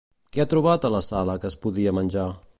[0.37, 2.27] Què ha trobat a la sala que es podia menjar?